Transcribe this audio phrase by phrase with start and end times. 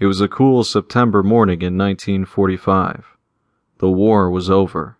[0.00, 3.18] It was a cool September morning in 1945.
[3.80, 4.96] The war was over.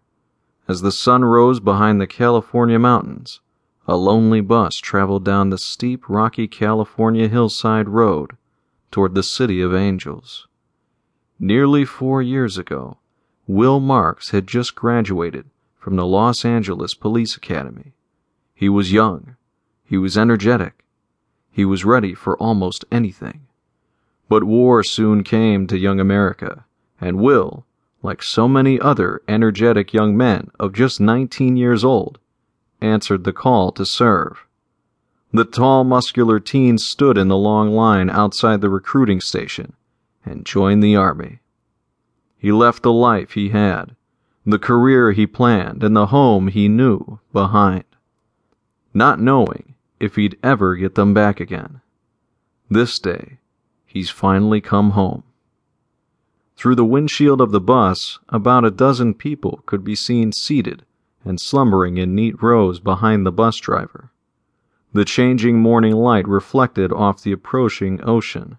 [0.68, 3.40] As the sun rose behind the California mountains,
[3.88, 8.36] a lonely bus traveled down the steep, rocky California hillside road
[8.90, 10.46] toward the City of Angels.
[11.38, 12.98] Nearly four years ago,
[13.46, 15.48] Will Marks had just graduated
[15.78, 17.94] from the Los Angeles Police Academy.
[18.54, 19.36] He was young,
[19.82, 20.84] he was energetic,
[21.50, 23.46] he was ready for almost anything.
[24.30, 26.64] But war soon came to young America,
[27.00, 27.66] and Will,
[28.00, 32.20] like so many other energetic young men of just 19 years old,
[32.80, 34.46] answered the call to serve.
[35.32, 39.72] The tall, muscular teen stood in the long line outside the recruiting station
[40.24, 41.40] and joined the army.
[42.38, 43.96] He left the life he had,
[44.46, 47.82] the career he planned, and the home he knew behind,
[48.94, 51.80] not knowing if he'd ever get them back again.
[52.70, 53.39] This day,
[53.92, 55.24] he's finally come home.
[56.56, 60.84] Through the windshield of the bus, about a dozen people could be seen seated
[61.24, 64.12] and slumbering in neat rows behind the bus driver.
[64.92, 68.58] The changing morning light reflected off the approaching ocean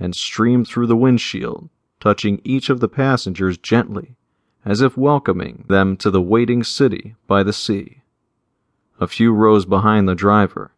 [0.00, 1.68] and streamed through the windshield,
[2.00, 4.16] touching each of the passengers gently,
[4.64, 8.02] as if welcoming them to the waiting city by the sea.
[9.00, 10.72] A few rows behind the driver,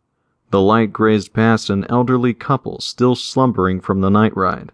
[0.51, 4.73] the light grazed past an elderly couple still slumbering from the night ride.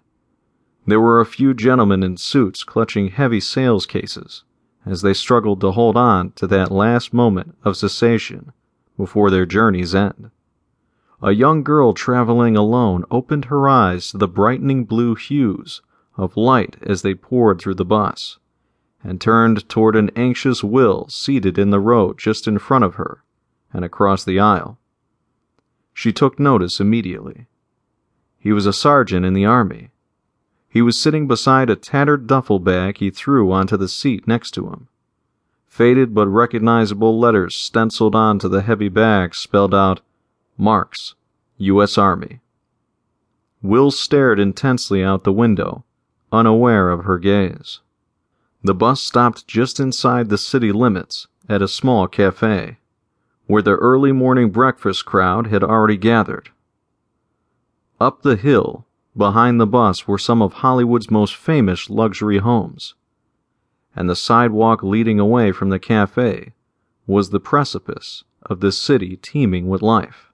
[0.87, 4.45] There were a few gentlemen in suits clutching heavy sales cases
[4.87, 8.53] as they struggled to hold on to that last moment of cessation
[8.97, 10.31] before their journey's end.
[11.23, 15.83] A young girl traveling alone opened her eyes to the brightening blue hues
[16.17, 18.39] of light as they poured through the bus,
[19.03, 23.23] and turned toward an anxious Will seated in the row just in front of her
[23.73, 24.79] and across the aisle.
[25.97, 27.47] She took notice immediately.
[28.39, 29.93] He was a sergeant in the army.
[30.69, 34.67] He was sitting beside a tattered duffel bag he threw onto the seat next to
[34.67, 34.89] him.
[35.67, 40.03] Faded but recognizable letters stenciled onto the heavy bag spelled out
[40.59, 41.15] Marks,
[41.57, 41.97] U.S.
[41.97, 42.41] Army.
[43.63, 45.87] Will stared intensely out the window,
[46.31, 47.81] unaware of her gaze.
[48.63, 52.77] The bus stopped just inside the city limits at a small cafe
[53.47, 56.51] where the early morning breakfast crowd had already gathered.
[58.01, 58.87] Up the hill,
[59.17, 62.95] behind the bus, were some of Hollywood's most famous luxury homes,
[63.95, 66.53] and the sidewalk leading away from the cafe
[67.07, 70.33] was the precipice of the city teeming with life.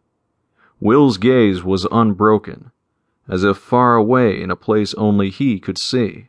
[0.81, 2.73] Will's gaze was unbroken,
[3.29, 6.29] as if far away in a place only he could see.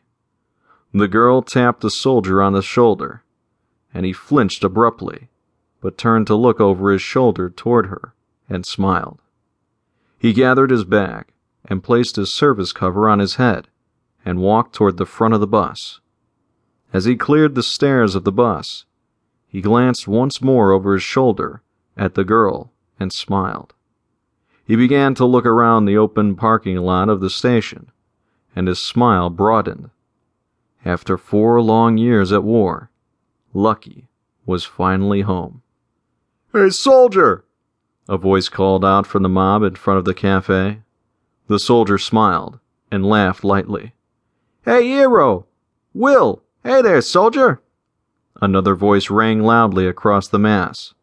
[0.92, 3.24] The girl tapped the soldier on the shoulder,
[3.92, 5.28] and he flinched abruptly
[5.84, 8.14] but turned to look over his shoulder toward her
[8.48, 9.20] and smiled.
[10.18, 11.26] He gathered his bag
[11.66, 13.68] and placed his service cover on his head
[14.24, 16.00] and walked toward the front of the bus.
[16.94, 18.86] As he cleared the stairs of the bus,
[19.46, 21.60] he glanced once more over his shoulder
[21.98, 23.74] at the girl and smiled.
[24.64, 27.92] He began to look around the open parking lot of the station,
[28.56, 29.90] and his smile broadened.
[30.82, 32.88] After four long years at war,
[33.52, 34.08] Lucky
[34.46, 35.60] was finally home.
[36.56, 37.44] Hey, soldier!
[38.08, 40.82] A voice called out from the mob in front of the cafe.
[41.48, 42.60] The soldier smiled
[42.92, 43.92] and laughed lightly.
[44.64, 45.46] Hey, hero!
[45.92, 46.44] Will!
[46.62, 47.60] Hey there, soldier!
[48.40, 50.94] Another voice rang loudly across the mass.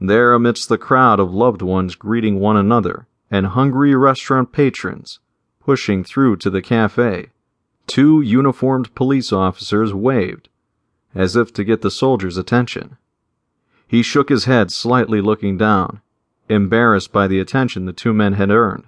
[0.00, 5.18] There, amidst the crowd of loved ones greeting one another and hungry restaurant patrons
[5.60, 7.32] pushing through to the cafe,
[7.86, 10.48] two uniformed police officers waved
[11.14, 12.96] as if to get the soldier's attention.
[13.90, 16.00] He shook his head slightly looking down,
[16.48, 18.84] embarrassed by the attention the two men had earned.